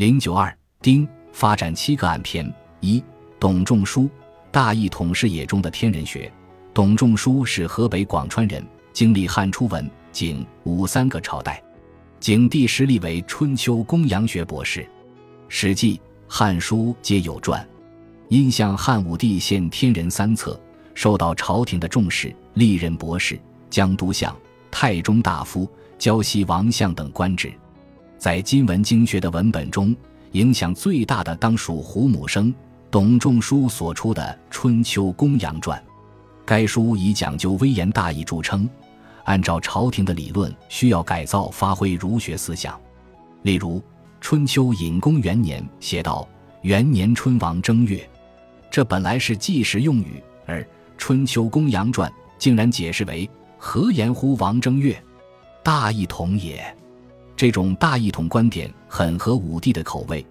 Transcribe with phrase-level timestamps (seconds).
[0.00, 0.50] 零九二
[0.80, 2.50] 丁发展七个案篇：
[2.80, 3.04] 一、
[3.38, 4.08] 董仲舒，
[4.50, 6.32] 大一统视野中的天人学。
[6.72, 11.62] 董仲舒是河北广川人，经历汉初文、景、武三个朝代。
[12.18, 14.80] 景帝时立为春秋公羊学博士，
[15.50, 17.62] 《史记》《汉书》皆有传。
[18.30, 20.58] 因向汉武帝献天人三策，
[20.94, 23.38] 受到朝廷的重视，历任博士、
[23.68, 24.34] 江都相、
[24.70, 27.52] 太中大夫、胶西王相等官职。
[28.20, 29.96] 在今文经学的文本中，
[30.32, 32.54] 影响最大的当属胡母生、
[32.90, 35.78] 董仲舒所出的《春秋公羊传》。
[36.44, 38.68] 该书以讲究微言大义著称。
[39.24, 42.78] 按照朝廷的理论，需要改造发挥儒学思想。
[43.40, 43.78] 例如，
[44.20, 46.28] 《春秋隐公元年》写道
[46.60, 48.06] ：“元年春王正月。”
[48.70, 50.62] 这本来是计时用语，而
[50.98, 53.26] 《春秋公羊传》竟然解释为
[53.56, 55.02] “何言乎王正月，
[55.62, 56.62] 大一统也”。
[57.40, 60.22] 这种大一统观点很合武帝的口味，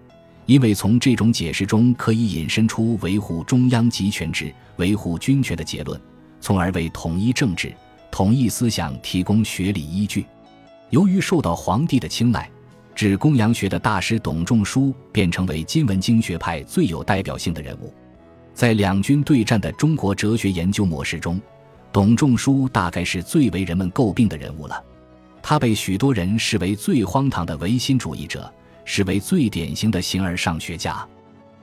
[0.46, 6.00] 因为从这种解释中可以引申出维护中央集权制、维护军权的结论，
[6.40, 7.74] 从而为统一政治。
[8.12, 10.24] 统一思想提供学理依据。
[10.92, 12.48] 由于受到皇帝的青睐，
[12.94, 17.92] 指公羊学的大师董仲舒便成为今文经学派最有代表性的人物。
[18.54, 21.42] 在两军对战的中国哲学研究模式中，
[21.92, 24.84] 董仲舒大概是最为人们诟病的人物了。
[25.42, 28.52] 他被许多人视为最荒唐的唯心主义者，
[28.86, 31.08] 视为最典型的形而上学家。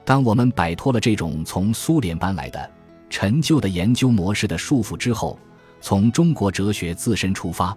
[0.04, 2.70] 当我们摆脱了这种从苏联搬来的
[3.10, 5.38] 陈旧的研究模式的束缚之后，
[5.80, 7.76] 从中国哲学自身出发，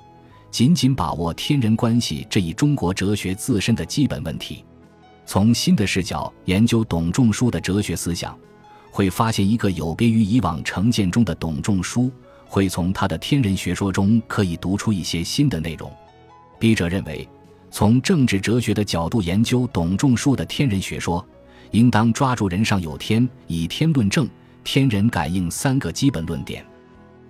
[0.49, 4.63] 紧紧把握天人关系这一中国哲学自身的基本问题，
[5.25, 8.37] 从新的视角研究董仲舒的哲学思想，
[8.89, 12.11] 会发现一个有别于以往成见中的董仲舒，
[12.49, 15.89] 会从他的天人学说中可以读出一些新的内容。
[16.57, 17.25] 笔者认为，
[17.69, 21.23] 从政治哲学的角度研究董仲舒的天人学说，
[21.71, 24.27] 应当抓住“人上有天，以天论政，
[24.63, 26.65] 天人感应”三个基本论点。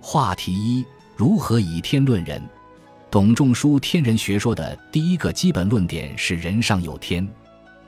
[0.00, 2.42] 话题一：如何以天论人？
[3.10, 7.28] 董仲舒天人学说的第一个基本论点是“人上有天”。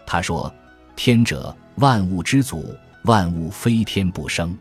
[0.06, 0.52] 他说
[0.94, 4.54] ：“天者，万物之祖，万物非天不生。”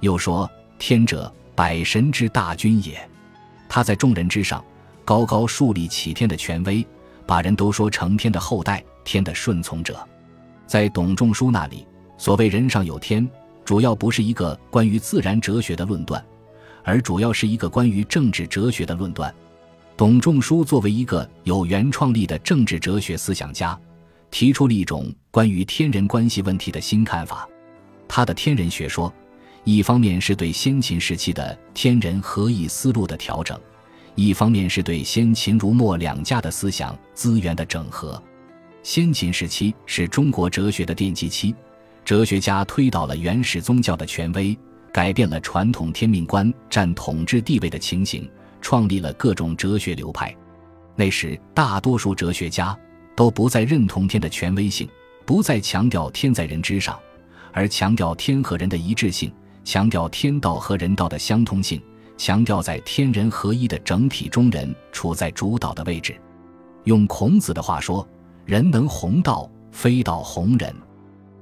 [0.00, 0.48] 又说
[0.78, 3.08] ：“天者，百神之大君也。”
[3.68, 4.64] 他在众人之上，
[5.04, 6.86] 高高树立起天的权威，
[7.26, 10.06] 把人都说成天的后代，天的顺从者。
[10.66, 11.86] 在董仲舒那里，
[12.18, 13.28] 所谓“人上有天”，
[13.64, 16.22] 主要不是一个关于自然哲学的论断。
[16.84, 19.32] 而主要是一个关于政治哲学的论断。
[19.96, 23.78] 董仲舒作为一个有原创力的政治哲学思想家，
[24.30, 27.48] 提出了一种关于天人关系问题的新看法。
[28.08, 29.12] 他的天人学说，
[29.64, 33.58] 一方面是对先秦时期的天人合一思路的调整，
[34.14, 38.20] 一方面是对先秦儒墨两家的思想资源的整合。
[38.82, 41.54] 先秦时期是中国哲学的奠基期，
[42.04, 44.56] 哲学家推倒了原始宗教的权威。
[44.92, 48.30] 改变了传统天命观占统治地位的情形，
[48.60, 50.36] 创立了各种哲学流派。
[50.94, 52.78] 那时，大多数哲学家
[53.16, 54.86] 都不再认同天的权威性，
[55.24, 57.00] 不再强调天在人之上，
[57.52, 59.32] 而强调天和人的一致性，
[59.64, 61.80] 强调天道和人道的相通性，
[62.16, 66.14] 强调在天人合一的整体中人处在主导的位置。
[66.84, 68.06] 用孔子的话说
[68.44, 70.74] ：“人能弘道，非道弘人。”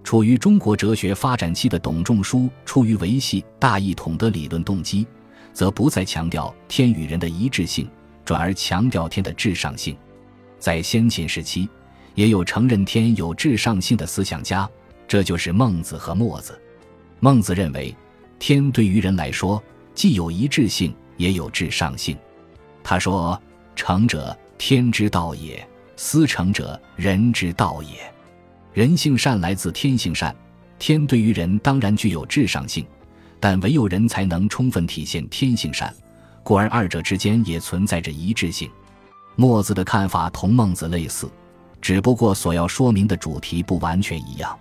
[0.05, 5.07] 处于中国哲学发展期的董仲舒，出于维系大一统的理论动机，
[5.53, 7.89] 则不再强调天与人的一致性，
[8.25, 9.97] 转而强调天的至上性。
[10.59, 11.69] 在先秦时期，
[12.15, 14.69] 也有承认天有至上性的思想家，
[15.07, 16.61] 这就是孟子和墨子。
[17.21, 17.95] 孟子认为，
[18.41, 19.63] 天对于人来说，
[19.95, 22.17] 既有一致性，也有至上性。
[22.83, 23.41] 他说
[23.77, 25.63] ：“成者，天之道也；
[25.95, 27.91] 思成者，人之道也。”
[28.73, 30.35] 人性善来自天性善，
[30.79, 32.87] 天对于人当然具有至上性，
[33.39, 35.95] 但唯有人才能充分体现天性善，
[36.43, 38.71] 故而二者之间也存在着一致性。
[39.37, 41.31] 墨子的看法同孟子类似，
[41.83, 44.59] 只不过所要说明的主题不完全一样。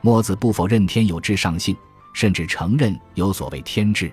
[0.00, 1.76] 墨子不否认天有至上性，
[2.12, 4.12] 甚至承认有所谓天志，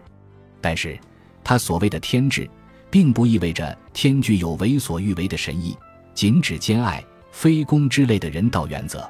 [0.62, 0.98] 但是
[1.44, 2.50] 他所谓的天志，
[2.90, 5.78] 并不意味着天具有为所欲为的神意，
[6.14, 9.10] 仅指兼爱、非攻之类的人道原则。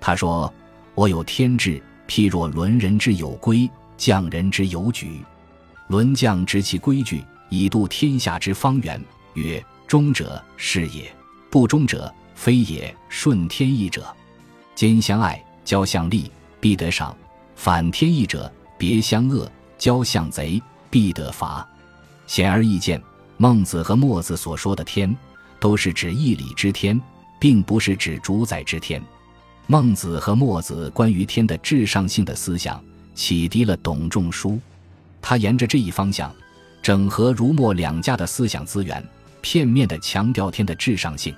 [0.00, 0.52] 他说
[0.94, 5.20] ：“我有天志，譬若伦人之有规，匠人之有矩。
[5.88, 9.02] 伦匠执其规矩，以度天下之方圆。
[9.34, 11.10] 曰：忠者是也，
[11.50, 12.94] 不忠者非也。
[13.08, 14.14] 顺天意者，
[14.74, 15.34] 兼相爱；
[15.64, 17.12] 交相利，必得赏；
[17.58, 19.44] 反天意者，别相恶；
[19.76, 21.68] 交相贼，必得罚。”
[22.28, 23.02] 显而易见，
[23.36, 25.14] 孟子和墨子所说的天，
[25.58, 26.98] 都是指义理之天，
[27.40, 29.02] 并不是指主宰之天。
[29.66, 32.82] 孟子和墨子关于天的至上性的思想
[33.12, 34.60] 启迪了董仲舒，
[35.20, 36.32] 他沿着这一方向，
[36.80, 39.04] 整合儒墨两家的思想资源，
[39.40, 41.34] 片面地强调天的至上性，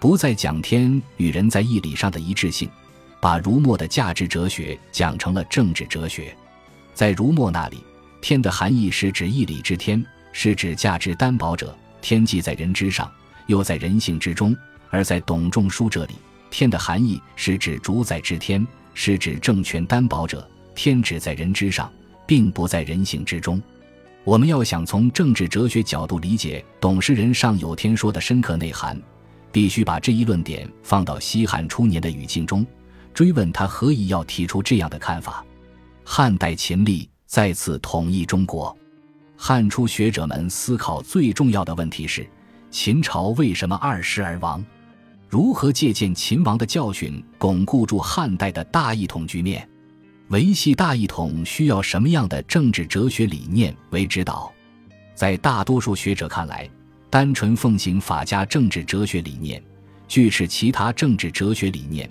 [0.00, 2.70] 不再讲天与人在义理上的一致性，
[3.22, 6.36] 把儒墨的价值哲学讲成了政治哲学。
[6.92, 7.78] 在儒墨那里，
[8.20, 13.08] 天的含义是指义理之天，是指价值担保者，天既在人之上，
[13.46, 14.52] 又在人性之中；
[14.90, 16.14] 而在董仲舒这里。
[16.50, 20.44] 天的含义是指主宰之天，是指政权担保者。
[20.74, 21.88] 天只在人之上，
[22.26, 23.62] 并不在人性之中。
[24.24, 29.00] 我们要想从政治哲学角度理解“董氏人上有天”说的深刻内涵，
[29.52, 32.66] 必须把这一论点放到西汉初年的语境中，
[33.12, 35.44] 追问他何以要提出这样的看法。
[36.04, 38.76] 汉代秦立再次统一中国，
[39.36, 42.28] 汉初学者们思考最重要的问题是：
[42.70, 44.64] 秦朝为什么二世而亡？
[45.28, 49.66] 如何借鉴秦王的教训，巩固住汉代的大一统局面？
[50.28, 54.52] 维系大一统需要什么样的政治哲学理念为指导？
[55.14, 56.68] 在大多数学者看来，
[57.08, 59.62] 单纯奉行法家政治哲学理念，
[60.08, 62.10] 拒斥其他政治哲学理念，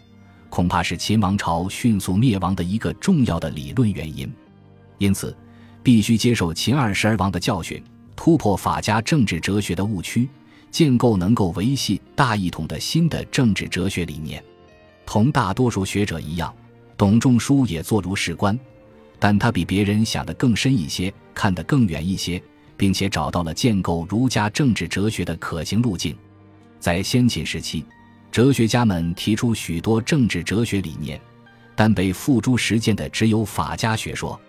[0.52, 4.32] 恐怕是秦王朝迅速灭亡的一个重要的理论原因。
[5.00, 5.36] 因此，
[5.82, 7.84] 必须接受秦二世而亡的教训，
[8.16, 10.30] 突破法家政治哲学的误区。
[10.70, 14.42] 建构能够维系大一统的新的政治哲学理念，
[15.06, 16.54] 同大多数学者一样，
[16.96, 18.58] 董仲舒也做如是观，
[19.20, 22.42] 但他比别人想得更深一些，看得更远一些，
[22.78, 26.16] 并且找到了建构儒家政治哲学的可行路径。
[26.80, 27.84] 在先秦时期，
[28.32, 31.20] 哲学家们提出许多政治哲学理念，
[31.76, 34.40] 但被付诸实践的只有法家学说。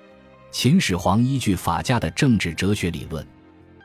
[0.52, 3.26] 秦始皇依据法家的政治哲学理论，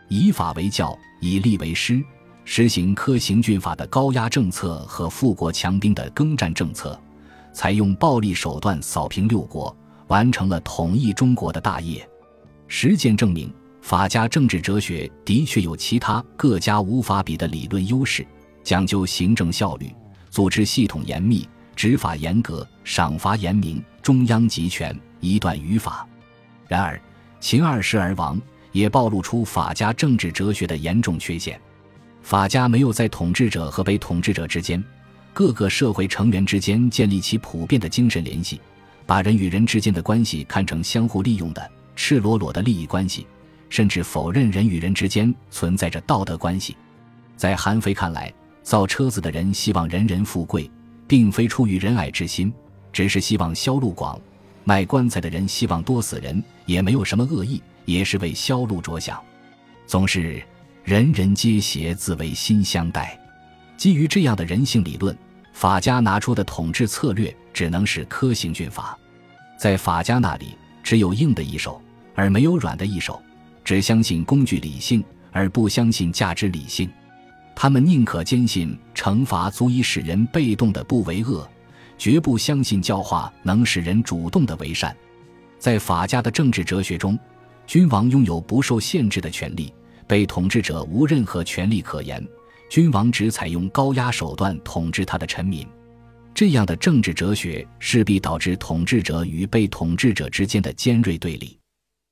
[0.07, 2.03] 以法为教，以吏为师。
[2.45, 6.97] 实行科刑峻法的高压政策和富国强兵的耕战政策，
[7.51, 9.75] 采用暴力手段扫平六国，
[10.07, 12.07] 完成了统一中国的大业。
[12.67, 13.51] 实践证明，
[13.81, 18.25] 法家政治哲学的确有其他各家无法比的理论优势，
[18.67, 19.89] 讲究行政效率，
[20.29, 26.05] 组织系统严密，执法严格，赏罚严明，中央集权，一段语法。
[26.67, 27.01] 然而，
[27.39, 28.37] 秦二世而亡，
[28.73, 31.57] 也暴露出法家政治哲学的严重缺陷。
[32.21, 34.83] 法家没有在统治者和被统治者之间、
[35.33, 38.59] 各个社会成员之间建立起普遍的精神联系，
[39.05, 43.25] 把人与人之间的关系看成相互利用的赤裸裸的利益关系，
[43.69, 46.75] 甚至否认人与人之间存在着道德关系。
[47.37, 48.33] 在韩非看来，
[48.67, 50.69] 造车子的人希望人人富贵，
[51.07, 52.53] 并非出于仁爱之心，
[52.91, 54.19] 只是希望销路广；
[54.65, 59.17] 卖棺材的人希望多死人，也没有什么恶意，也是为销路着想，
[59.85, 60.43] 总是。
[60.83, 63.17] 人人皆邪，自为心相待。
[63.77, 65.17] 基于这样的人性理论，
[65.53, 68.97] 法家拿出的统治策略只能是科刑峻法。
[69.57, 71.81] 在法家那里，只有硬的一手，
[72.15, 73.17] 而没有软的一手；
[73.63, 76.89] 只相信工具理性，而不相信价值理性。
[77.59, 81.49] 他们宁可坚信惩罚足以使人被动的不为恶，
[81.97, 84.95] 绝不相信教化能使人主动的为善。
[85.57, 87.17] 在法家的政治哲学中，
[87.65, 89.73] 君王拥有不受限制的权利。
[90.05, 92.23] 被统治者无任何权利可言，
[92.69, 95.67] 君王只采用高压手段统治他的臣民，
[96.35, 101.57] 这样的政治哲学势必导致统治者与被统治者之间的尖锐对立，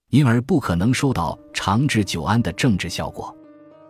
[0.10, 3.34] 因而不可能收到长治久安的政治效果。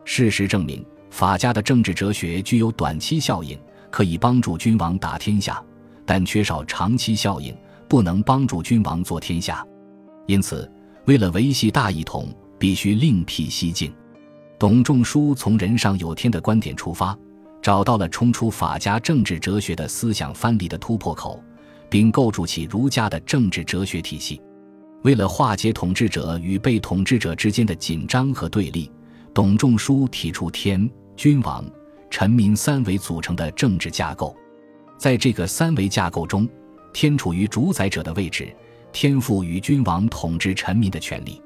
[0.03, 0.85] 事实证明，
[1.15, 3.57] 法家的政治哲学具有短期效应，
[3.89, 5.63] 可以帮助君王打天下，
[6.05, 7.55] 但缺少长期效应，
[7.87, 9.65] 不能帮助君王做天下。
[10.27, 10.69] 因此，
[11.05, 12.27] 为了维系大一统。
[12.57, 13.93] 必须另辟蹊径。
[14.57, 17.15] 董仲舒从人上有天的观点出发，
[17.61, 21.43] 找到了冲出法家政治哲学的思想藩篱的突破口，
[21.89, 24.41] 并构筑起儒家的政治哲学体系。
[25.03, 28.89] 为了化解统治者与被统治者之间的紧张和对立，
[29.33, 31.63] 董仲舒提出天、君王、
[32.09, 34.35] 臣民三维组成的政治架构。
[34.97, 36.47] 在这个三维架构中，
[36.93, 38.53] 天处于主宰者的位置，
[38.91, 41.41] 天赋予君王统治臣民的权利。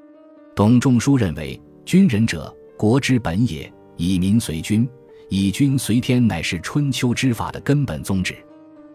[0.55, 3.71] 董仲舒认为，君人者，国之本也。
[3.97, 4.87] 以民随君，
[5.27, 8.33] 以君随天，乃是春秋之法的根本宗旨。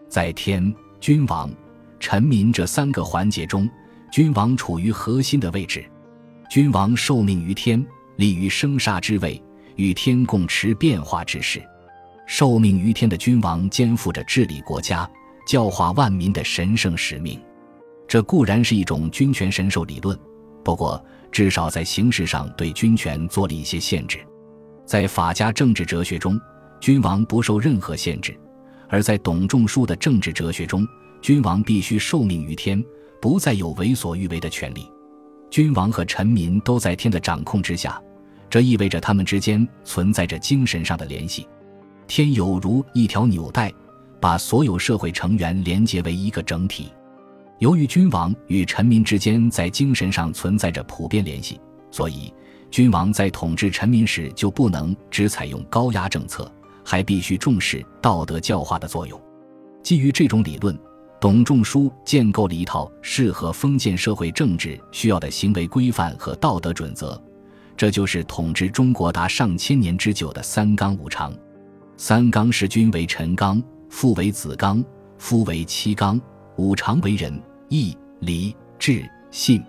[0.09, 1.47] 在天、君王、
[1.99, 3.69] 臣民这三个环节中，
[4.11, 5.85] 君王处于核心的位置。
[6.49, 9.39] 君王受命于天，立于生杀之位，
[9.75, 11.61] 与天共持变化之势。
[12.25, 15.09] 受命于天的君王，肩负着治理国家、
[15.47, 17.39] 教化万民的神圣使命。
[18.07, 20.17] 这固然是一种君权神授理论，
[20.63, 21.03] 不过。
[21.31, 24.25] 至少在形式上对君权做了一些限制，
[24.85, 26.39] 在法家政治哲学中，
[26.79, 28.33] 君王不受任何限制，
[28.87, 30.87] 而在董仲舒的政治哲学中，
[31.21, 32.81] 君王必须受命于天，
[33.21, 34.89] 不再有为所欲为的权利。
[35.51, 38.01] 君王和臣民都在天的掌控之下，
[38.49, 41.47] 这意味着他们之间存在着精神上的联系。
[42.07, 43.71] 天有如一条纽带，
[44.19, 46.91] 把所有社会成员连结为一个整体。
[47.59, 51.59] 由于君王与臣民之间在精神上存在着普遍联系，
[51.89, 52.33] 所以
[52.69, 56.51] 君王在统治臣民时就不能只采用高压政策，
[56.83, 59.19] 还必须重视道德教化的作用。
[59.81, 60.77] 基于这种理论，
[61.19, 67.19] 董仲舒建构了一套适合封建社会政治需要的行为规范和道德准则，
[67.77, 71.33] 这就是统治中国达上千年之久的三纲五常。
[71.97, 74.83] 三纲是君为臣纲，父为子纲，
[75.17, 76.19] 夫为妻纲。
[76.57, 79.61] 五常为仁、义、礼、智、信。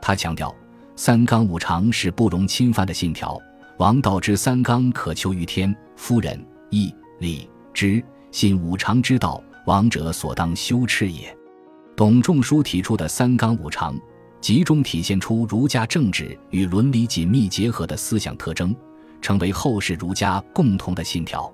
[0.00, 0.54] 他强调，
[0.94, 3.36] 三纲五常是不容侵犯的信条。
[3.78, 6.40] 王道之三纲可求于天，夫人、
[6.70, 11.36] 义、礼、智、信五常之道，王者所当修持也。
[11.96, 13.98] 董仲舒提出的三纲五常，
[14.40, 18.74] 集中体现出儒家政治与伦理紧密结合的思想特征，
[19.20, 21.52] 成为后世儒家共同的信条。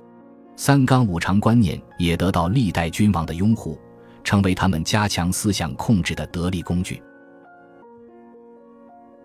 [0.56, 3.78] 三纲五常观念也得到历代君王的拥护。
[4.26, 7.00] 成为他们加强思想控制的得力工具。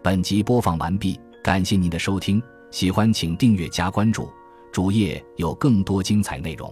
[0.03, 2.39] 本集播放完毕，感谢您的收听，
[2.69, 4.29] 喜欢请订阅加关注，
[4.71, 6.71] 主页有更多精彩内容。